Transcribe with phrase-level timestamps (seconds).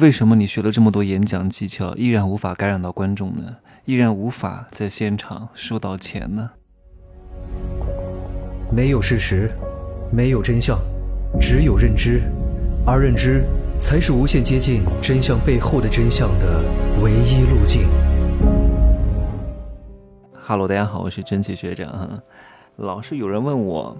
[0.00, 3.56] 为什么你学了这么多演讲技巧，依然无法感染到观众呢？
[3.84, 6.50] 依然无法在现场收到钱呢？
[8.70, 9.50] 没有事实，
[10.10, 10.78] 没有真相，
[11.38, 12.22] 只有认知，
[12.86, 13.44] 而认知
[13.78, 16.64] 才是无限接近真相背后的真相的
[17.02, 17.86] 唯一路径。
[20.42, 22.22] Hello，大家好，我是蒸汽学长。
[22.76, 23.94] 老是有人问我，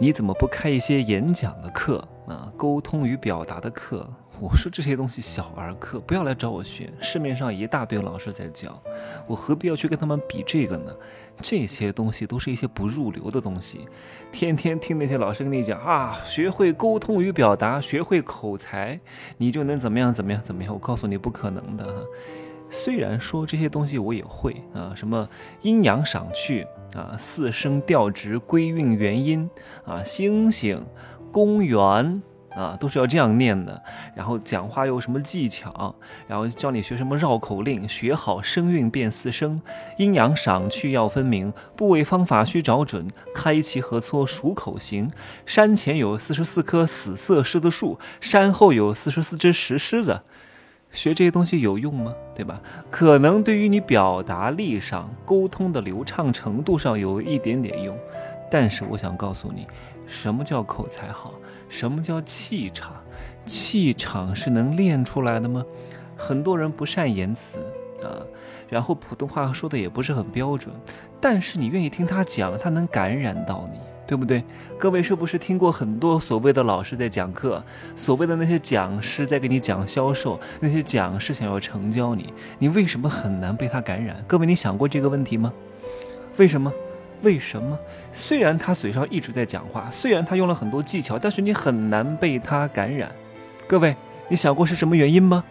[0.00, 2.50] 你怎么不开一些演讲的课啊？
[2.56, 4.08] 沟通与表达的课？
[4.40, 6.92] 我说这些东西小儿科，不要来找我学。
[7.00, 8.82] 市面上一大堆老师在教，
[9.26, 10.92] 我何必要去跟他们比这个呢？
[11.40, 13.88] 这些东西都是一些不入流的东西。
[14.32, 18.98] 天天听那些老师跟你讲啊，学会沟通与表达，学会口才，
[19.36, 20.74] 你就能怎么样怎么样怎么样？
[20.74, 22.04] 我告诉你，不可能的。
[22.68, 25.28] 虽然说这些东西我也会啊，什么
[25.62, 29.48] 阴阳赏去啊，四声调值、归韵元音
[29.84, 30.84] 啊，星星、
[31.30, 32.20] 公园。
[32.54, 33.82] 啊，都是要这样念的。
[34.14, 35.94] 然后讲话有什么技巧？
[36.26, 39.60] 然后教你学什么绕口令，学好声韵变四声，
[39.96, 45.10] 阴阳赏去要分明，部位方法需找准，开齐合撮数口型。
[45.44, 50.20] 山前有四十四棵死色狮子树，山后有四十四只石狮子。
[50.92, 52.14] 学这些东西有用吗？
[52.36, 52.60] 对吧？
[52.88, 57.98] 可能对于你表达力上、沟通的流畅程度上有一点点用，
[58.54, 59.66] 但是我想告诉你，
[60.06, 61.34] 什么叫口才好？
[61.68, 62.92] 什么叫气场？
[63.44, 65.64] 气场是能练出来的吗？
[66.16, 67.58] 很多人不善言辞
[68.04, 68.22] 啊，
[68.68, 70.72] 然后普通话说的也不是很标准，
[71.20, 74.44] 但是你愿意听他讲，他能感染到你，对不对？
[74.78, 77.60] 各位是不是听过很多所谓的老师在讲课，
[77.96, 84.22] 所谓的那些讲师在给你讲销售，那些讲师想要成交你，你为什么很难被他感染？
[84.28, 85.52] 各位，你想过这个问题吗？
[86.36, 86.72] 为什么？
[87.24, 87.76] 为什么？
[88.12, 93.10] 虽然他嘴上一直在讲话，虽然他用了很多技巧，但是你很难被他感染。
[93.66, 93.96] 各位，
[94.28, 95.42] 你想过是什么原因吗？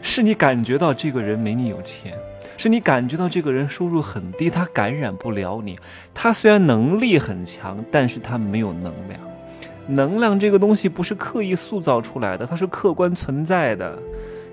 [0.00, 2.14] 是你感觉到这个人没你有钱，
[2.56, 5.78] 是你感觉到这个人收入很低，他感染不了你。
[6.14, 9.20] 他虽然能力很强，但是他没有能量。
[9.88, 13.98] 能量这个东西不是刻意塑造出来的，它是客观存在的，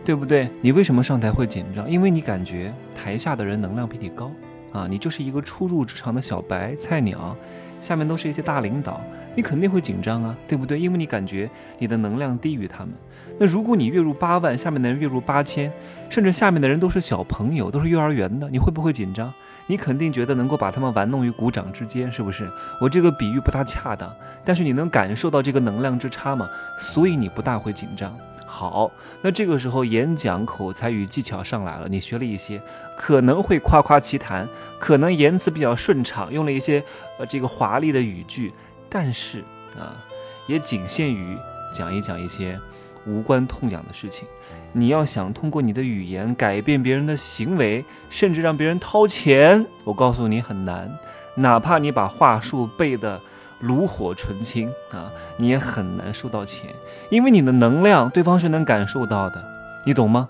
[0.03, 0.49] 对不对？
[0.61, 1.89] 你为什么上台会紧张？
[1.89, 4.31] 因为你感觉台下的人能量比你高。
[4.77, 7.35] 啊，你就是一个初入职场的小白菜鸟，
[7.81, 9.01] 下面都是一些大领导，
[9.35, 10.79] 你肯定会紧张啊，对不对？
[10.79, 11.49] 因为你感觉
[11.79, 12.93] 你的能量低于他们。
[13.39, 15.71] 那如果你月入八万，下面的人月入八千，
[16.09, 19.33] 甚至下面的人都是小朋友，都是幼儿园的，你会不会紧张？
[19.67, 22.49] 你肯定觉得能够把他们玩弄于股掌之间，是不是？
[22.81, 24.11] 我这个比喻不大恰当，
[24.45, 26.47] 但是你能感受到这个能量之差吗？
[26.79, 28.17] 所以你不大会紧张。
[28.49, 28.89] 好，
[29.21, 32.61] 那这个时候演讲口才与技巧上来了，你学了一些，
[32.97, 34.47] 可能会夸夸其谈，
[34.79, 36.81] 可能言辞比较顺畅，用了一些
[37.19, 38.53] 呃这个华丽的语句，
[38.89, 39.41] 但是
[39.77, 39.99] 啊，
[40.47, 41.37] 也仅限于
[41.73, 42.57] 讲一讲一些
[43.05, 44.25] 无关痛痒的事情。
[44.71, 50.97] 你要想通过你的语言改变别人的行为，甚至让别人掏钱，我告诉你很难，
[51.35, 53.19] 哪怕你把话术背的。
[53.59, 56.73] 炉火纯青啊，你也很难收到钱，
[57.09, 59.43] 因为你的能量对方是能感受到的，
[59.85, 60.29] 你懂吗？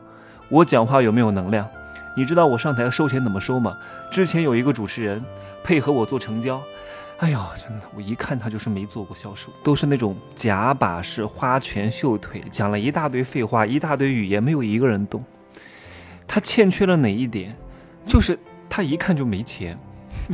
[0.49, 1.67] 我讲话有没有能量？
[2.15, 3.77] 你知道我上台收钱怎么收吗？
[4.09, 5.23] 之前有一个主持人
[5.63, 6.61] 配合我做成交，
[7.17, 15.23] 哎呦，真的，我一看他就是没做过销售，都是那种假把式、花拳绣腿，讲了一大堆废话，一大堆语言，没有一个人懂。
[16.25, 17.55] 他欠缺了哪一点？
[18.07, 18.39] 就是
[18.69, 19.77] 他一看就没钱。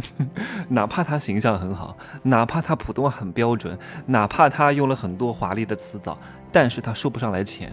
[0.70, 3.78] 哪怕他形象很好，哪怕他普通话很标准，
[4.08, 6.18] 哪怕他用了很多华丽的词藻，
[6.52, 7.72] 但是他收不上来钱。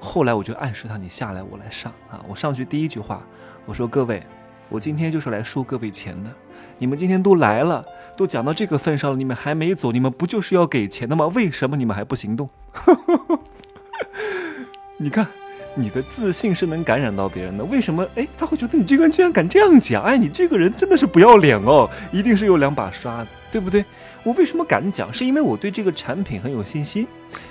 [0.00, 2.20] 后来我就暗示他，你下来，我来上啊！
[2.26, 3.22] 我上去第一句话，
[3.66, 4.22] 我说各位，
[4.68, 6.30] 我今天就是来收各位钱的。
[6.78, 7.84] 你们今天都来了，
[8.16, 11.26] 都讲到这个份上了，你们还没走，你们不就是要给钱的吗？
[11.28, 12.48] 为什么你们还不行动？
[14.98, 15.28] 你看。
[15.74, 18.06] 你的自信是能感染到别人的，为什么？
[18.14, 23.84] 哎，他会觉得你这个人居然敢这样讲，哎，你这个人真的是不要脸哦，一定是有两把刷子，对不对？
[24.22, 25.12] 我为什么敢讲？
[25.12, 27.06] 是因为我对这个产品很有信心，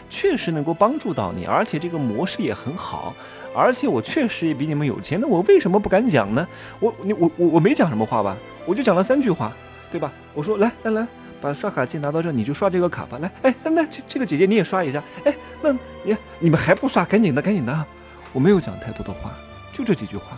[0.09, 3.13] 确实能够帮助到你，而且这个模式也很好，
[3.55, 6.47] 而且我确实也比你们有钱，那我为什么不敢讲呢？
[6.79, 8.37] 我你我我我没讲什么话吧？
[8.65, 9.51] 我就讲了三句话，
[9.91, 10.11] 对吧？
[10.35, 11.07] 我说来来来，
[11.41, 13.17] 把刷卡机拿到这，你就刷这个卡吧。
[13.19, 15.71] 来，哎，那那这这个姐姐你也刷一下，哎，那
[16.03, 17.03] 你你们还不刷？
[17.03, 17.85] 赶紧的，赶紧的。
[18.33, 19.31] 我没有讲太多的话，
[19.73, 20.37] 就这几句话，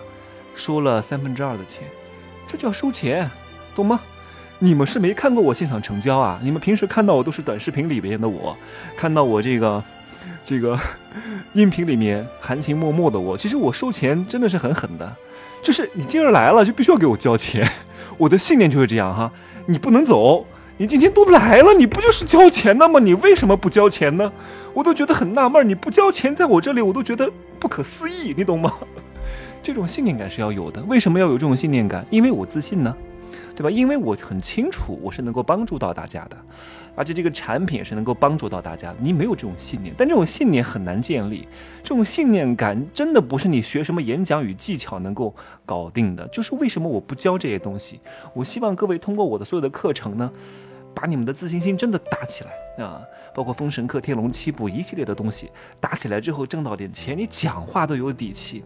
[0.55, 1.83] 说了三分之二的钱，
[2.47, 3.29] 这叫收钱，
[3.75, 3.99] 懂吗？
[4.59, 6.39] 你们是没看过我现场成交啊？
[6.41, 8.55] 你们平时看到我都是短视频里边的我，
[8.95, 9.83] 看到我这个
[10.45, 10.79] 这个
[11.51, 15.15] 音频里面含情脉脉的我，其实我收钱真的是很狠的，
[15.61, 17.69] 就是你今儿来了就必须要给我交钱，
[18.17, 19.31] 我的信念就是这样哈，
[19.65, 20.45] 你不能走，
[20.77, 22.99] 你今天都来了，你不就是交钱的吗？
[22.99, 24.31] 你为什么不交钱呢？
[24.73, 27.29] 我都觉得很纳闷，你不交钱在我这里，我都觉得
[27.63, 28.73] 不可思议，你懂吗？
[29.63, 30.83] 这种信念感是要有的。
[30.83, 32.05] 为什么要有这种信念感？
[32.09, 32.93] 因为我自信呢，
[33.55, 33.71] 对吧？
[33.71, 36.35] 因为我很清楚我是能够帮助到大家的，
[36.93, 38.93] 而且这个产品也是能够帮助到大家。
[38.99, 41.47] 你没有这种信念，但这种信念很难建立。
[41.81, 45.33] 这种信念感真的不是你学什么演讲与技巧能够
[45.65, 46.27] 搞定的。
[46.27, 48.01] 就是为什么我不教这些东西？
[48.33, 50.29] 我希望各位通过我的所有的课程呢。
[50.93, 53.01] 把你们的自信心真的打起来啊！
[53.33, 58.63] 包括封神课、天龙七部一系列的东西打起来之后，挣到点钱，你讲话都有底气。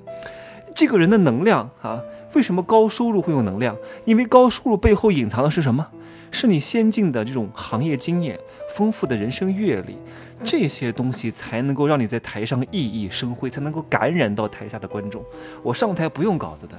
[0.76, 2.02] 这个人的能量啊，
[2.34, 3.76] 为什么高收入会有能量？
[4.06, 5.88] 因为高收入背后隐藏的是什么？
[6.30, 8.38] 是你先进的这种行业经验、
[8.76, 9.98] 丰富的人生阅历，
[10.44, 15.24] 这些东西才能够让你在台上熠熠生辉，才能够感染到台下的观众。
[15.64, 16.78] 我上台不用稿子的，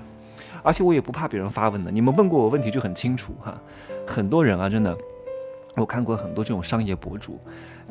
[0.62, 1.91] 而且我也不怕别人发问的。
[1.91, 3.59] 你们问过我问题就很清楚哈。
[4.06, 4.97] 很多人啊，真的。
[5.81, 7.39] 我看过很多这种商业博主，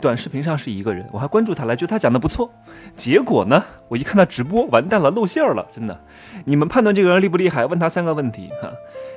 [0.01, 2.51] 短视频上是一个人，我还关注他来，觉得他讲的不错。
[2.95, 5.99] 结果呢，我一看他直播，完蛋了，露馅了，真的。
[6.45, 7.65] 你们判断这个人厉不厉害？
[7.65, 8.71] 问他三个问题，哈，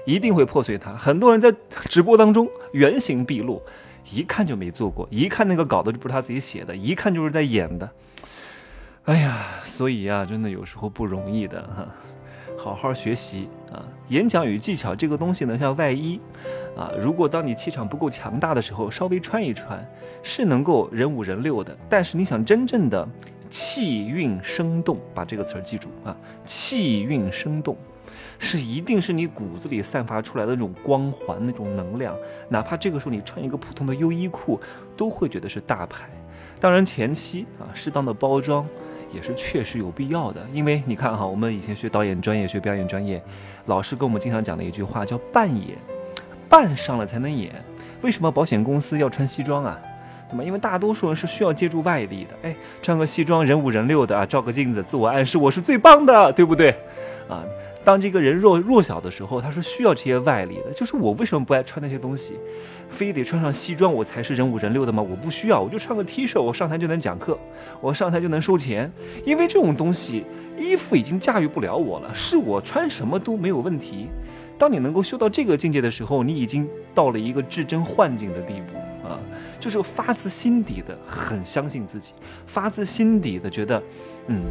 [0.07, 0.93] 一定会破碎他。
[0.95, 1.55] 很多人在
[1.89, 3.63] 直播当中原形毕露，
[4.13, 7.91] 一看就没做过，一看那个稿子就不是他自己写的，一看就是在演的。
[9.05, 11.89] 哎呀，所以啊，真的有时候不容易的哈。
[12.57, 13.83] 好好学习啊！
[14.09, 16.21] 演讲与技巧这个东西呢，像外衣
[16.77, 16.93] 啊。
[16.99, 19.83] 如果当你气场不够强大的时候，稍微穿一穿，
[20.23, 21.75] 是能够人五人六的。
[21.89, 23.09] 但是你想真正的
[23.49, 26.15] 气韵生动，把这个词儿记住啊！
[26.45, 27.75] 气韵生动，
[28.39, 32.15] 是一定是你骨子里散发出来的那种光环、那种能量。
[32.51, 34.61] 哪怕这个时候你穿一个普通的优衣库，
[34.99, 36.11] 都会觉得是大牌。
[36.61, 38.65] 当然前期啊，适当的包装。
[39.13, 43.21] 也是确实有必要的，因为你看哈，我们以前学导演专业、学表演专业，
[43.67, 45.77] 老师跟我们经常讲的一句话叫“扮演”，
[46.49, 47.53] 扮上了才能演。
[48.03, 49.77] 为什么保险公司要穿西装啊？
[50.31, 50.45] 对吗？
[50.45, 52.37] 因为大多数人是需要借助外力的。
[52.43, 56.71] 哎，穿个西装，人五人六的啊，照个镜子，自我暗示我是最棒的，对不对？
[57.29, 57.43] 啊。
[57.83, 60.73] 当这个人弱弱小的时候，他是需要这些外力的。
[60.73, 62.35] 就是我为什么不爱穿那些东西，
[62.91, 65.03] 非得穿上西装我才是人五人六的吗？
[65.03, 67.39] 我不需要，我就穿个 T 恤，我上台就能讲课，
[67.81, 68.93] 我上台就能收钱。
[69.25, 70.27] 因为这种东西，
[70.59, 74.09] 衣服已经驾驭不了我了，是我穿什么都没有问题。
[74.59, 79.19] 当你能够修到这个境界的时候，你已经到了一个至真幻境的地步啊，
[79.59, 82.13] 就是发自心底的很相信自己，
[82.47, 83.83] 发自心底的觉得，
[84.27, 84.43] 嗯，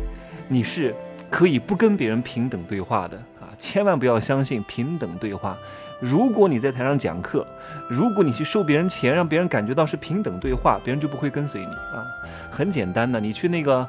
[0.48, 0.96] 你是。
[1.30, 5.58] 可以不跟别人平等对话的啊，千万不要相信平等对话。
[6.00, 7.46] 如果你在台上讲课，
[7.90, 12.06] 如果你去收别人钱，让别人感觉到是平等对话，别人就不会跟随你啊。
[12.50, 13.88] 很简单的，你去那个，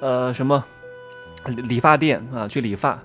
[0.00, 0.64] 呃，什么
[1.46, 2.98] 理发店啊，去理发，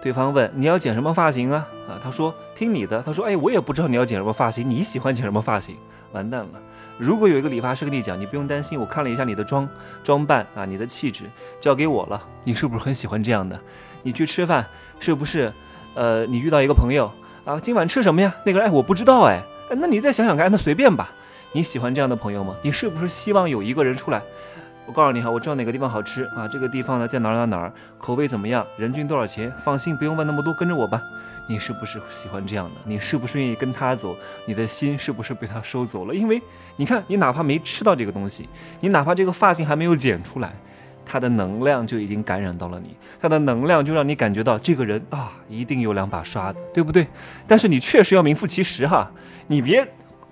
[0.00, 1.66] 对方问你要剪什么发型啊？
[1.88, 3.02] 啊，他说听你的。
[3.02, 5.76] 他说，哎，我也不知道你要剪什么发型，你喜欢剪什么发型？
[6.12, 6.60] 完蛋了。
[6.98, 9.68] 如果有一个理发师跟你讲，你不用担心，我看了一下你的装
[10.02, 11.24] 装扮啊，你的气质
[11.60, 13.60] 交给我了，你是不是很喜欢这样的？
[14.02, 14.66] 你去吃饭
[14.98, 15.52] 是不是？
[15.94, 17.10] 呃，你遇到一个朋友
[17.44, 18.34] 啊，今晚吃什么呀？
[18.44, 21.12] 那个人哎，我不知道哎，那你再想想看，那随便吧。
[21.52, 22.54] 你喜欢这样的朋友吗？
[22.62, 24.22] 你是不是希望有一个人出来？
[24.88, 29.52] 我告诉你哈，我知道哪个地方好吃啊，这个地方呢在哪儿哪儿哪儿，口味怎么样，人均多少钱？
[29.58, 31.02] 放心，不用问那么多，跟着我吧。
[31.46, 32.80] 你是不是喜欢这样的？
[32.84, 34.16] 你是不是愿意跟他走？
[34.46, 36.14] 你的心是不是被他收走了？
[36.14, 36.40] 因为
[36.76, 38.48] 你看，你哪怕没吃到这个东西，
[38.80, 40.54] 你哪怕这个发型还没有剪出来，
[41.04, 47.06] 他的能量就已经感染到了你，他的能量就让你感觉到这个人啊，一定有两把刷子，对不对？
[47.46, 49.10] 但是你确实要名副其实哈，
[49.48, 49.86] 你别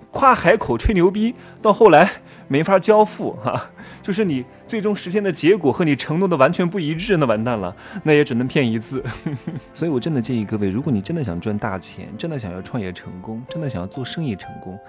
[0.09, 2.09] 夸海口吹牛逼，到后来。
[2.47, 9.03] 没法交付 哈，就是你最终实现的结果和你承诺的完全不一致，那完蛋了，那也只能骗一次。
[9.73, 14.79] 所以我真的建议各位，如果你真的想赚大钱，真的想要创业成功，真的想要做生意成功，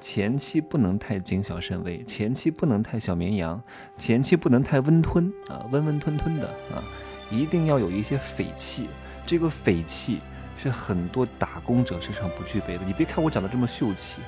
[0.00, 3.60] 前期不能太谨小慎微，前期不能太小绵羊，
[3.96, 6.82] 前期不能太温吞啊，温温吞吞的啊，
[7.30, 8.88] 一定要有一些匪气。
[9.26, 10.20] 这个匪气
[10.56, 12.84] 是很多打工者身上不具备的。
[12.86, 14.20] 你别看我长得这么秀气，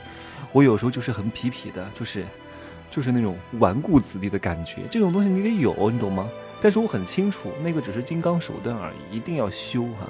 [0.53, 2.25] 我有时候就是很痞痞的，就是。
[2.91, 6.29] 就是那种顽固子弟的感觉，这种东西你得有，你懂吗？
[6.61, 10.07] 但是我很清楚，那个只是金刚手段而已，一定要修哈。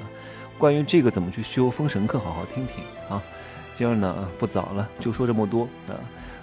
[0.58, 3.22] 关于这个怎么去修，封神课好好听听啊。
[3.74, 5.94] 今儿呢不早了，就说这么多啊。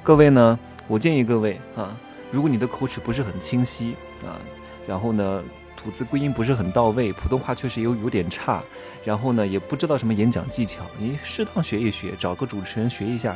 [0.01, 1.96] 各位呢，我建议各位啊，
[2.32, 4.39] 如果你的口齿不是很清晰啊，
[4.88, 5.44] 然后呢
[5.88, 8.62] 吐字归音不是很到位，普通话确实有有点差，
[9.06, 13.32] 然后呢也不知道什么演讲技巧，你适当学一学，找个主持人学一下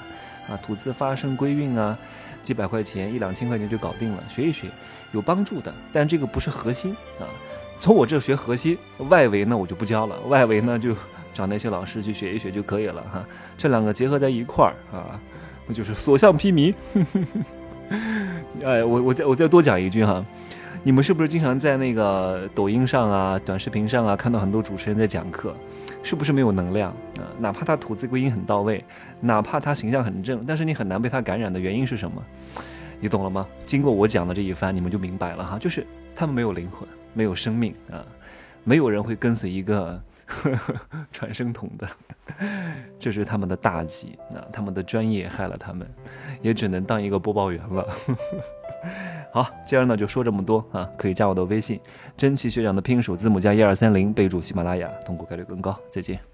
[0.50, 1.98] 啊，吐字发声归韵啊。
[2.42, 4.68] 几百块钱一两千块钱就搞定了，学一学
[5.14, 6.92] 有帮助的，但这个不是核心
[7.22, 7.24] 啊。
[7.80, 8.78] 从我这学核心，
[9.08, 10.94] 外围呢我就不教了，外围呢就
[11.34, 13.26] 找那些老师去学一学就可以了哈。
[13.58, 15.18] 这两个结合在一块儿啊，
[15.68, 16.74] 那就是所向披靡。
[18.62, 20.26] 哎，我我再我再多讲一句哈，
[20.84, 25.56] 你们是不是经常在那个抖音上啊、短视频上啊看到很多主持人在讲课，
[26.02, 27.30] 是不是没有能量啊？
[27.38, 28.84] 哪怕他吐字归音很到位，
[29.20, 32.24] 哪怕他形象很正，但是你很难被他感染的原因是什么？
[33.00, 33.48] 你懂了吗？
[33.64, 35.86] 经过我讲的这一番，你们就明白了哈，就是
[36.16, 38.04] 他们没有灵魂，没有生命啊，
[38.64, 40.02] 没有人会跟随一个
[41.12, 41.88] 传声筒的，
[42.98, 45.88] 这是他们的大忌啊，他们的专业害了他们，
[46.42, 47.88] 也只能当一个播报员了。
[49.34, 51.80] 好，今儿呢就说这么多啊，可以加我的微信，
[52.18, 55.78] 真奇学长的拼音首字母加一二三零，备注喜马拉雅，通过概率更高。
[55.90, 56.31] 再见。